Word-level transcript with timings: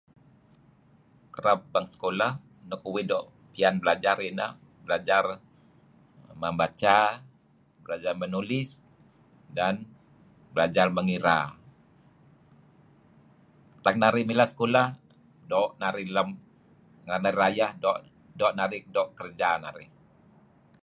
Kereb 1.35 1.59
bang 1.73 1.87
sekolah 1.93 2.31
nuk 2.69 2.81
uih 2.91 3.05
doo' 3.11 3.29
piyan 3.53 3.75
belajar 3.81 4.17
ineh 4.29 4.51
belajar 4.85 5.23
membaca 6.41 6.97
beljar 7.85 8.15
menulis 8.23 8.69
dan 9.57 9.75
belajar 10.53 10.87
mengira. 10.97 11.39
Tak 13.83 13.95
narih 14.01 14.25
mileh 14.29 14.47
sekolah 14.51 14.87
doo' 15.51 15.71
narih 15.81 16.07
lem 16.15 16.29
renga' 17.05 17.21
narih 17.23 17.39
rayeh 17.41 17.71
doo' 18.39 18.53
narih 18.59 18.83
doo' 18.95 19.11
kerja 19.19 19.49
narih. 19.65 19.89